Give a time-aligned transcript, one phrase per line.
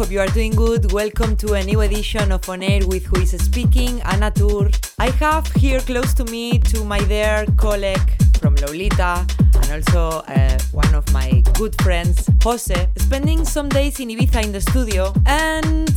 [0.00, 0.92] Hope you are doing good.
[0.92, 4.70] Welcome to a new edition of On Air with Who is Speaking, Anna Tour.
[4.98, 9.26] I have here close to me to my dear colleague from Lolita
[9.56, 14.52] and also uh, one of my good friends, Jose, spending some days in Ibiza in
[14.52, 15.92] the studio and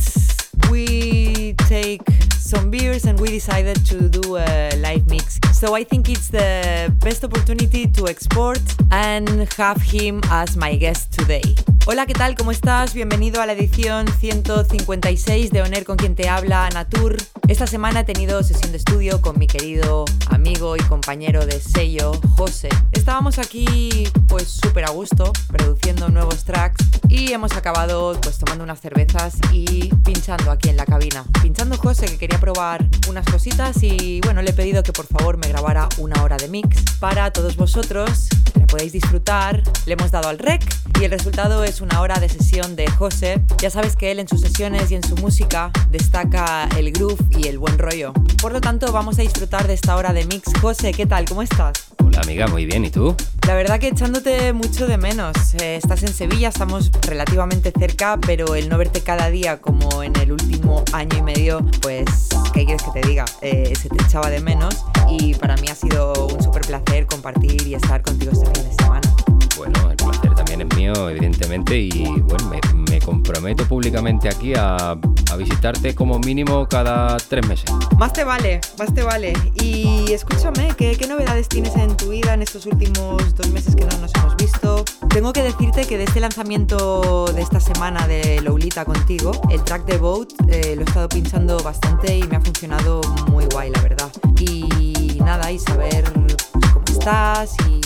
[0.70, 2.06] we take
[2.44, 5.40] some beers and we decided to do a live mix.
[5.52, 11.12] So I think it's the best opportunity to export and have him as my guest
[11.12, 11.54] today.
[11.86, 12.34] Hola, ¿qué tal?
[12.34, 12.94] ¿Cómo estás?
[12.94, 17.16] Bienvenido a la edición 156 de Oner con quien te habla, Natur.
[17.46, 22.12] Esta semana he tenido sesión de estudio con mi querido amigo y compañero de sello,
[22.36, 22.70] José.
[22.92, 28.80] Estábamos aquí pues súper a gusto, produciendo nuevos tracks y hemos acabado pues tomando unas
[28.80, 31.24] cervezas y pinchando aquí en la cabina.
[31.42, 35.36] Pinchando José que quería probar unas cositas y bueno, le he pedido que por favor
[35.36, 38.28] me grabara una hora de mix para todos vosotros,
[38.74, 39.62] podéis disfrutar.
[39.86, 40.60] Le hemos dado al rec
[41.00, 43.40] y el resultado es una hora de sesión de José.
[43.62, 47.46] Ya sabes que él en sus sesiones y en su música destaca el groove y
[47.46, 48.12] el buen rollo.
[48.42, 50.50] Por lo tanto, vamos a disfrutar de esta hora de mix.
[50.60, 51.24] José, ¿qué tal?
[51.24, 51.84] ¿Cómo estás?
[52.04, 53.14] Hola amiga, muy bien, ¿y tú?
[53.46, 55.36] La verdad que echándote mucho de menos.
[55.60, 60.16] Eh, estás en Sevilla, estamos relativamente cerca, pero el no verte cada día como en
[60.16, 62.06] el último año y medio, pues,
[62.52, 63.24] ¿qué quieres que te diga?
[63.40, 67.66] Eh, se te echaba de menos y para mí ha sido un súper placer compartir
[67.66, 69.14] y estar contigo este fin de semana.
[69.56, 74.96] Bueno, el placer también es mío, evidentemente, y bueno, me, comprometo públicamente aquí a,
[75.36, 77.66] visitarte como mínimo cada tres meses.
[77.98, 79.32] Más te vale, más te vale.
[79.60, 83.98] Y escúchame, ¿qué, novedades tienes en tu vida en estos últimos dos meses que no
[83.98, 84.84] nos hemos visto?
[85.08, 89.86] Tengo que decirte que de este lanzamiento de esta semana de Lolita contigo, el track
[89.86, 93.00] de Boat eh, lo he estado pinchando bastante y me ha funcionado
[93.30, 94.10] muy guay, la verdad.
[94.38, 94.83] Y
[95.24, 97.84] nada, y saber cómo estás y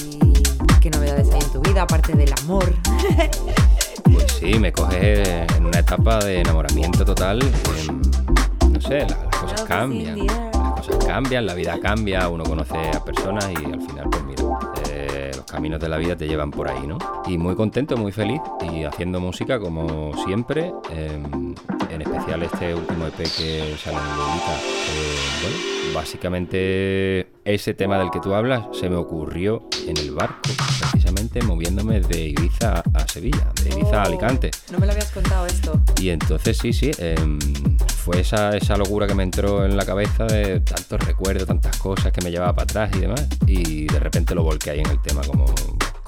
[0.81, 2.73] ¿Qué novedades hay en tu vida aparte del amor?
[4.11, 7.41] Pues sí, me coge en una etapa de enamoramiento total.
[8.73, 10.27] no sé, las, cosas cambian.
[10.27, 14.43] Las cosas cambian, la vida cambia, uno conoce a personas y al final, pues mira,
[14.91, 16.97] eh, los caminos de la vida te llevan por ahí, ¿no?
[17.27, 18.41] Y muy contento, muy feliz
[18.73, 20.73] y haciendo música como siempre.
[20.91, 21.55] Em,
[21.91, 24.55] en especial este último EP que sale en Lolita.
[24.55, 30.51] Eh, bueno, básicamente ese tema del que tú hablas se me ocurrió en el barco,
[30.91, 34.51] precisamente moviéndome de Ibiza a Sevilla, de Ibiza a Alicante.
[34.71, 35.81] No me lo habías contado esto.
[36.01, 37.39] Y entonces sí, sí, em,
[37.97, 42.13] fue esa, esa locura que me entró en la cabeza de tantos recuerdos, tantas cosas
[42.13, 43.27] que me llevaba para atrás y demás.
[43.47, 45.47] Y de repente lo volqué ahí en el tema como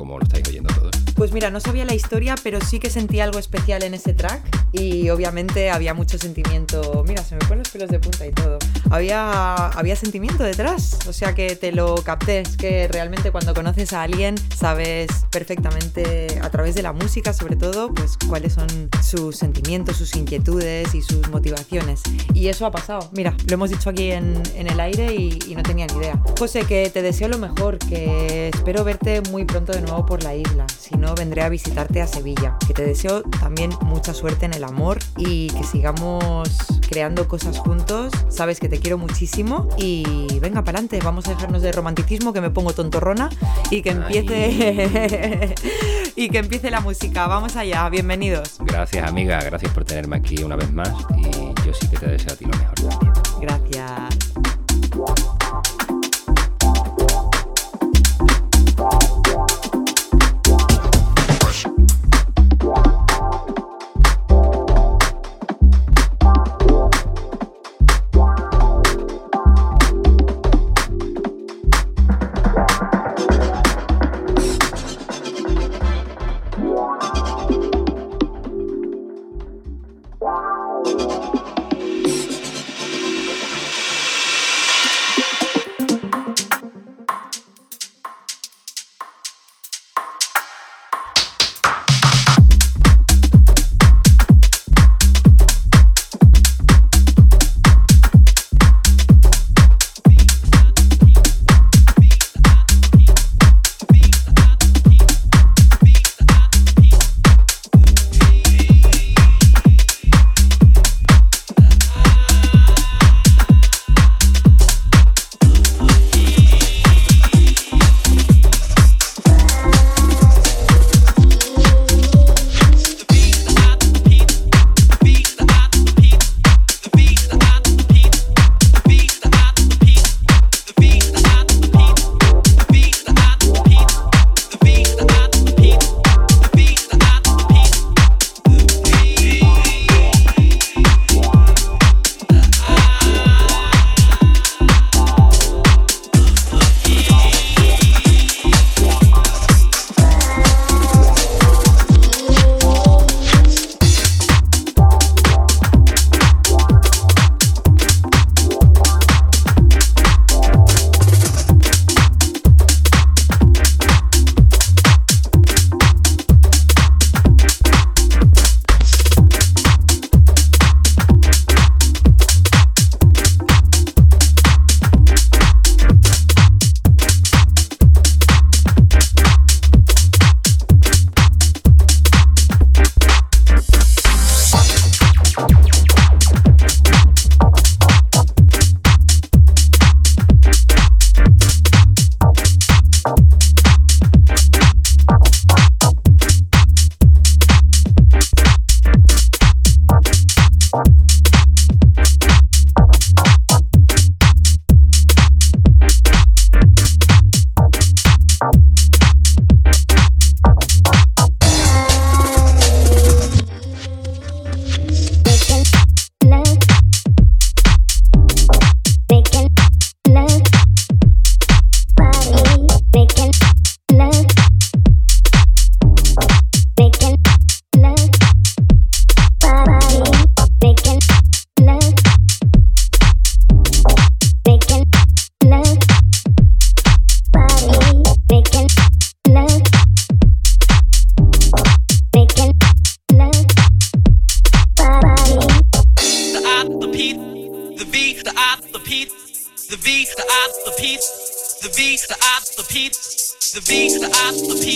[0.00, 0.92] como lo estáis oyendo todos.
[1.14, 4.40] Pues mira, no sabía la historia, pero sí que sentí algo especial en ese track
[4.72, 7.04] y obviamente había mucho sentimiento.
[7.06, 8.58] Mira, se me ponen los pelos de punta y todo.
[8.88, 12.40] Había, había sentimiento detrás, o sea que te lo capté.
[12.40, 17.56] Es que realmente cuando conoces a alguien sabes perfectamente a través de la música, sobre
[17.56, 22.00] todo, pues cuáles son sus sentimientos, sus inquietudes y sus motivaciones.
[22.32, 23.10] Y eso ha pasado.
[23.12, 26.18] Mira, lo hemos dicho aquí en, en el aire y, y no tenía ni idea.
[26.38, 30.34] José, que te deseo lo mejor, que espero verte muy pronto de nuevo por la
[30.34, 32.56] isla, si no vendré a visitarte a Sevilla.
[32.66, 36.48] Que te deseo también mucha suerte en el amor y que sigamos
[36.88, 38.12] creando cosas juntos.
[38.28, 40.04] Sabes que te quiero muchísimo y
[40.40, 43.30] venga para adelante, vamos a dejarnos de romanticismo que me pongo tontorrona
[43.70, 45.54] y que empiece
[46.16, 47.26] y que empiece la música.
[47.26, 48.58] Vamos allá, bienvenidos.
[48.60, 51.30] Gracias, amiga, gracias por tenerme aquí una vez más y
[51.66, 53.40] yo sí que te deseo a ti lo mejor.
[53.40, 54.49] Gracias.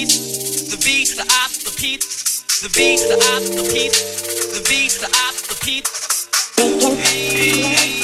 [0.05, 5.09] The V, the I, the P, the V, the I, the P, the V, the
[5.11, 5.55] I, the
[8.01, 8.04] P.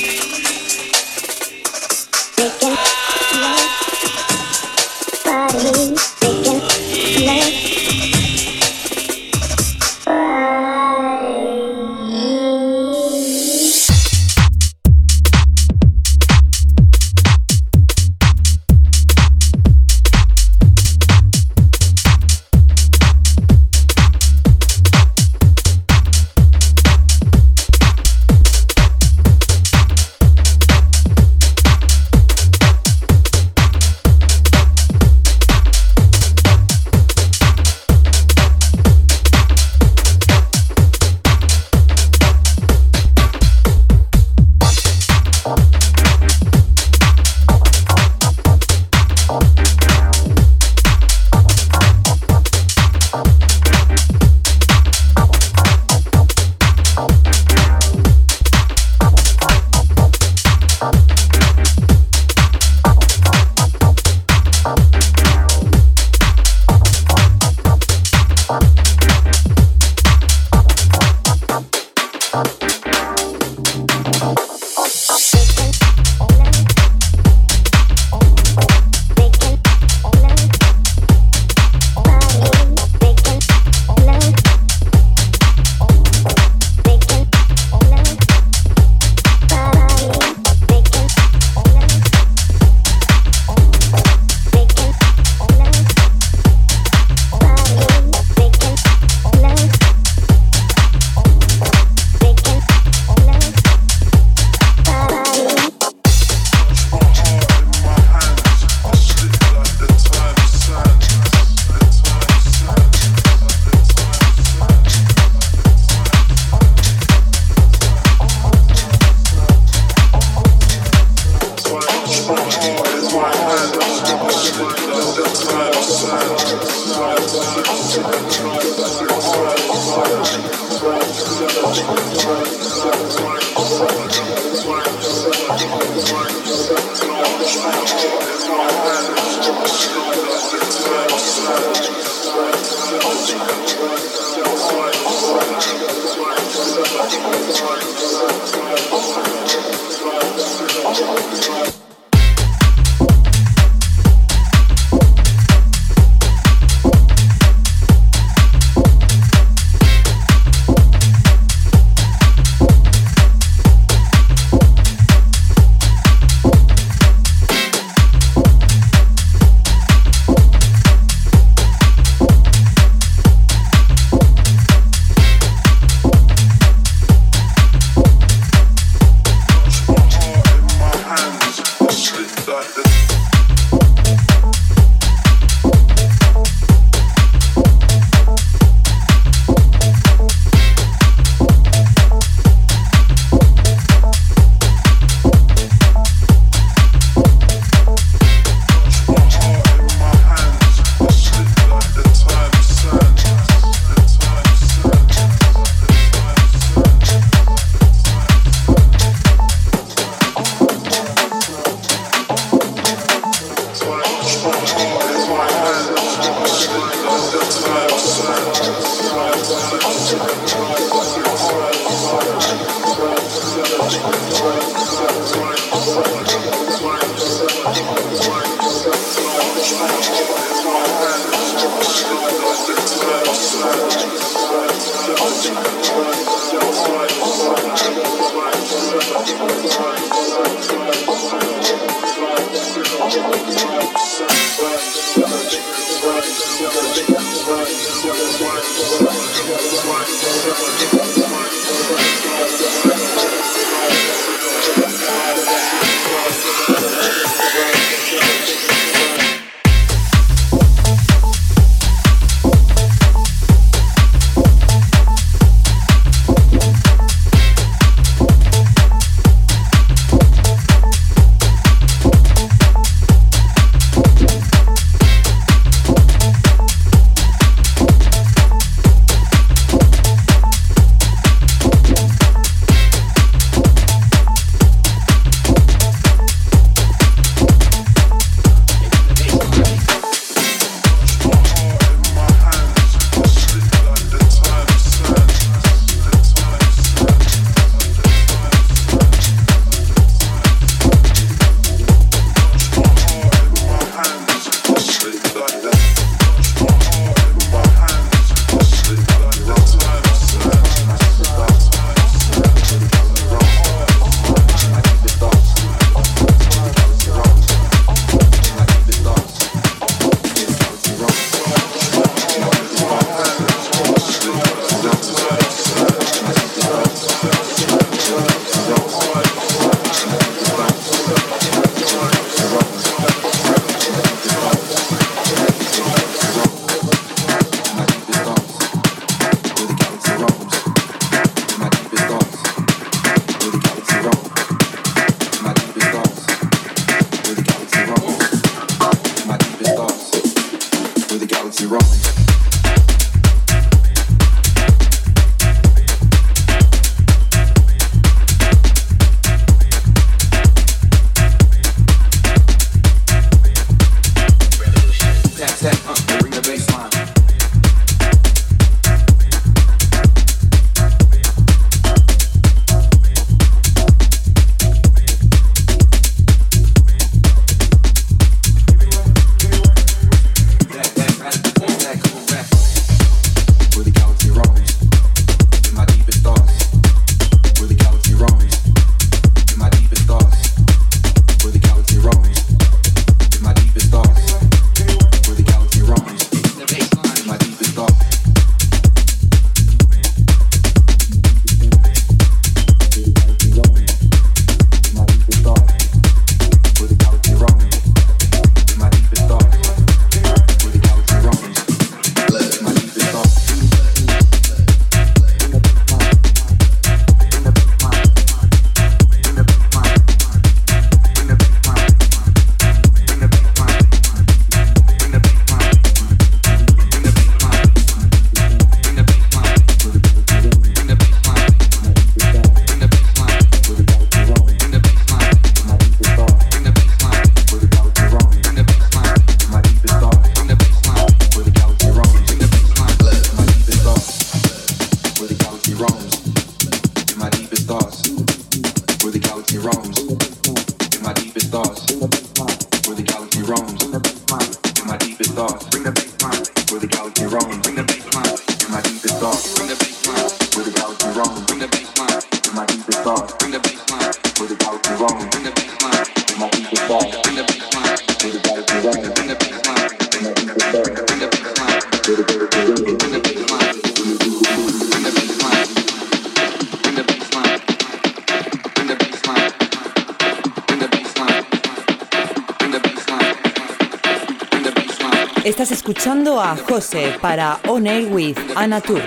[485.93, 489.03] a Jose para On Air with Anatur.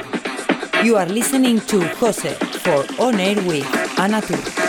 [0.83, 3.65] You are listening to Jose for On Air with
[3.97, 4.62] Anatur.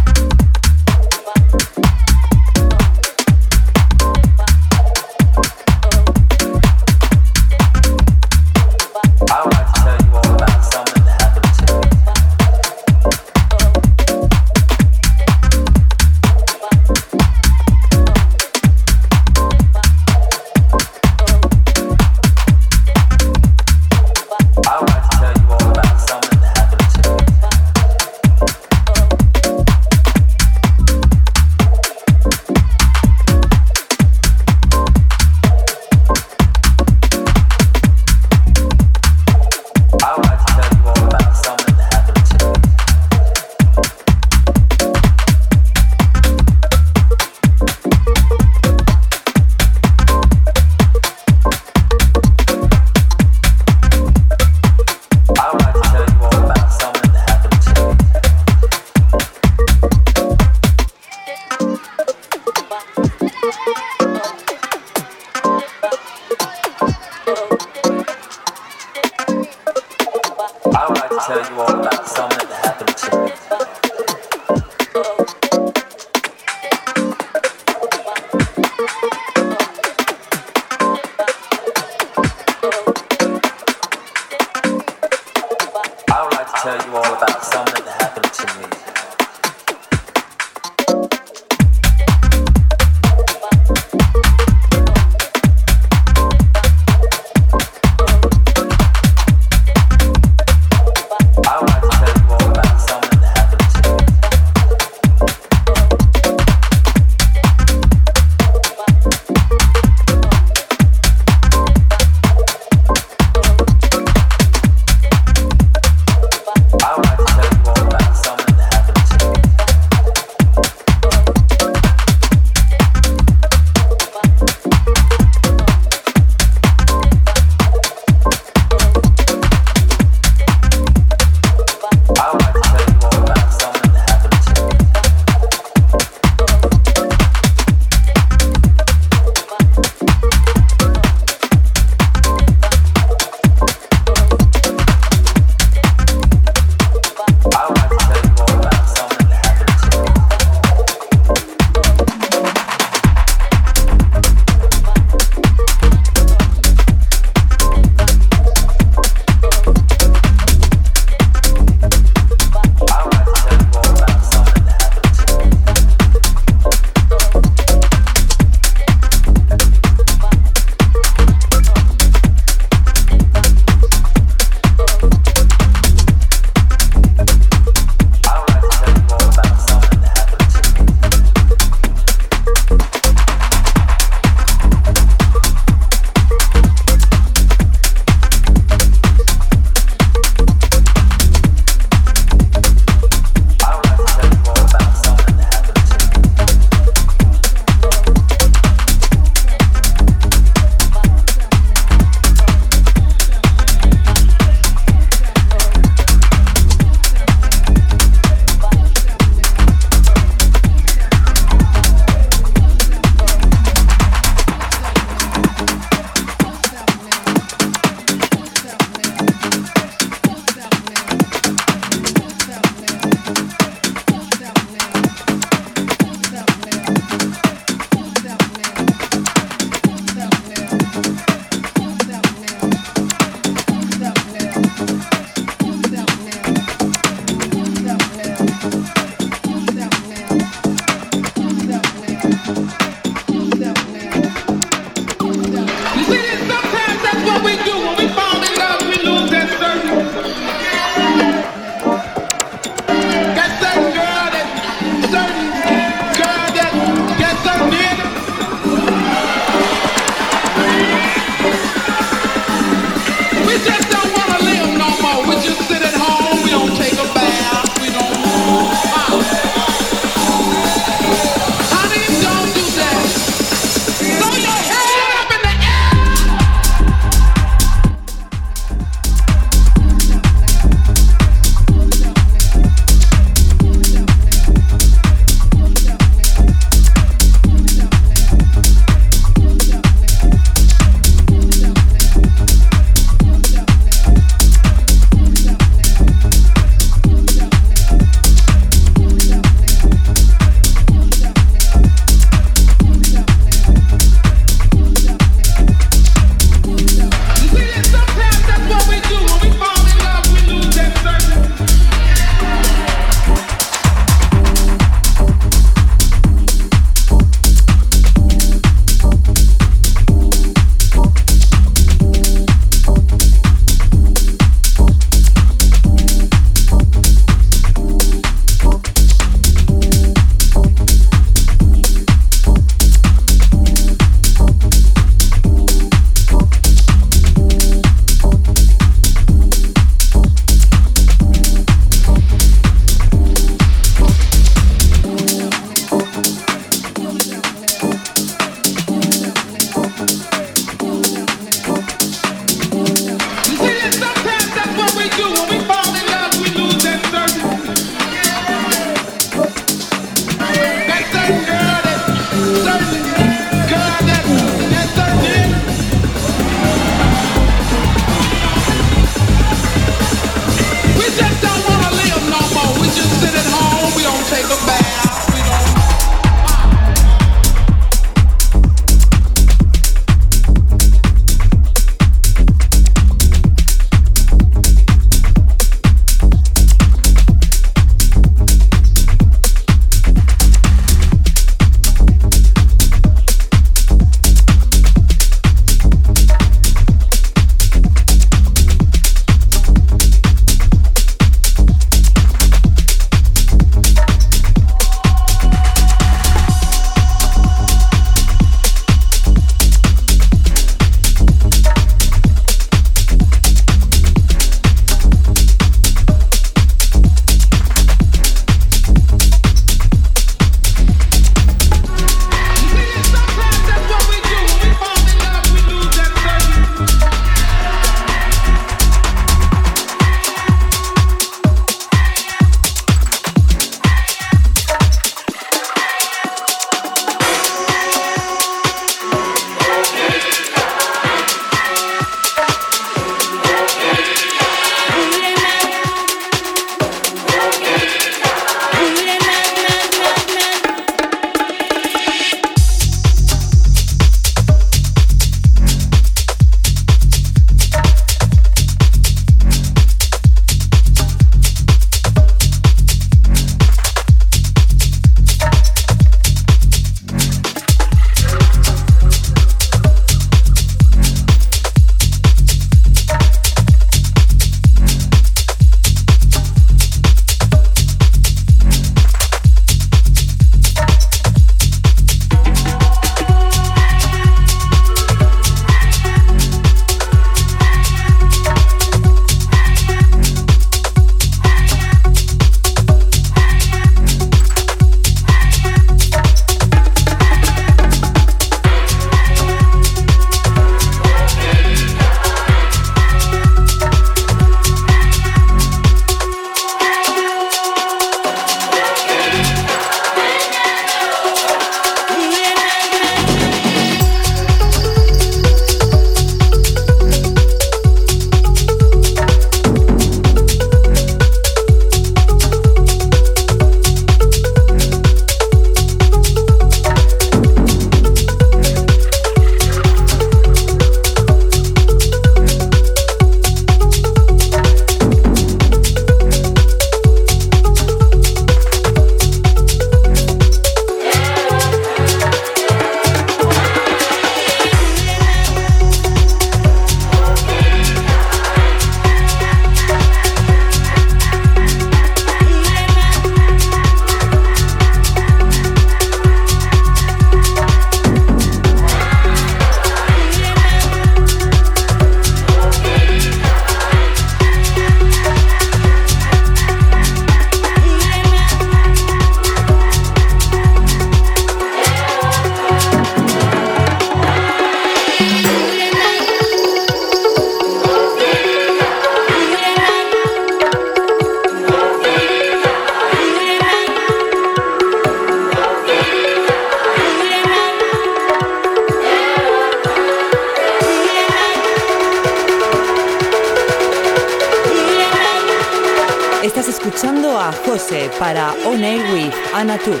[597.74, 600.00] José para On Air with Anatur.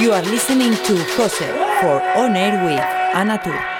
[0.00, 1.48] You are listening to José
[1.80, 2.80] for On Air with
[3.12, 3.75] Anatur.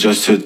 [0.00, 0.38] Just to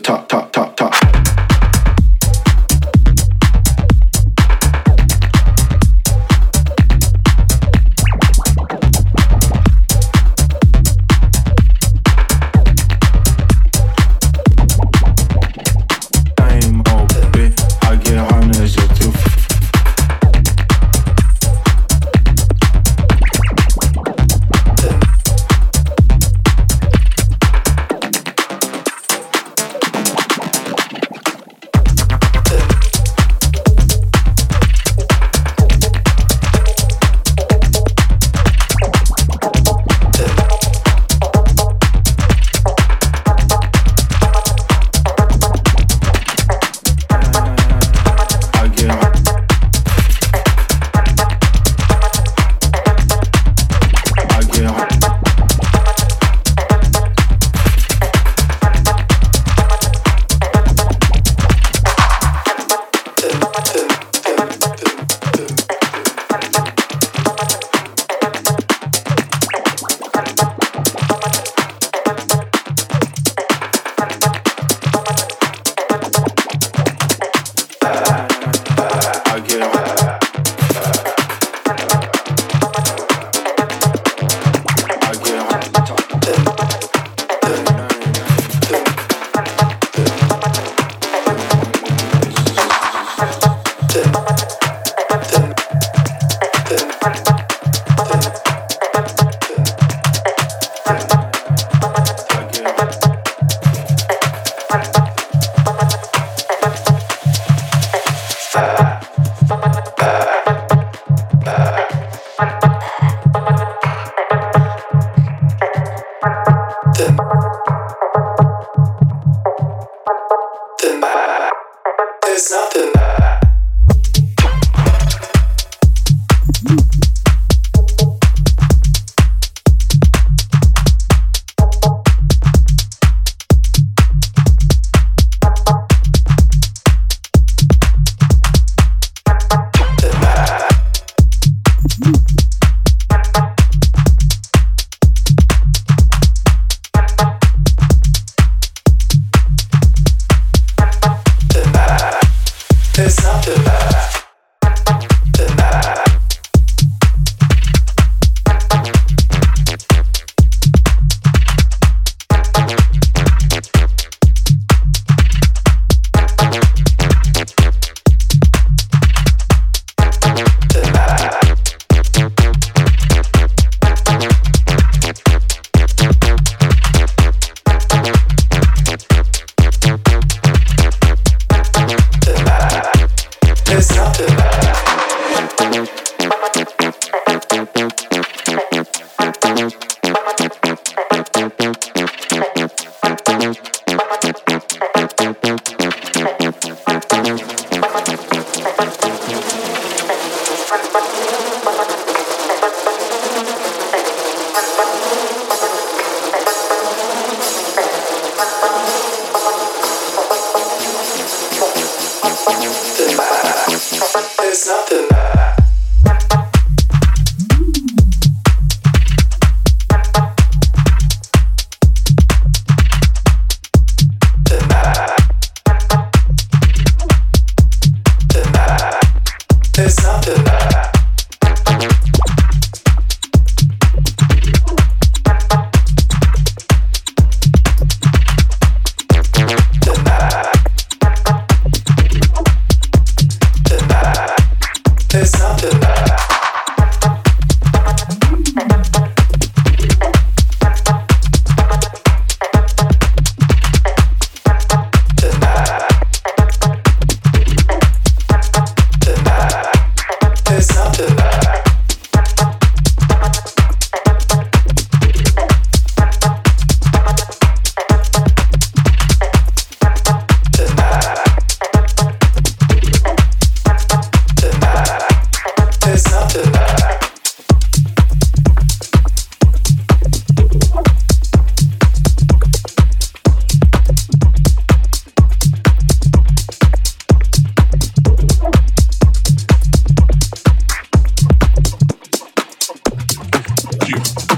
[293.89, 294.34] you.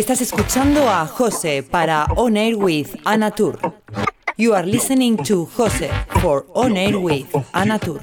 [0.00, 3.58] Estás escuchando a Jose para On Air with Anatur.
[4.38, 5.90] You are listening to Jose
[6.22, 8.00] for On Air with Anatur.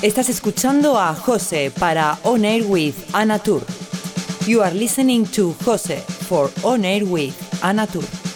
[0.00, 3.62] Estás escuchando a José para On Air with Anna Tour.
[4.46, 7.34] You are listening to José for On Air with
[7.64, 8.27] Anna Tour.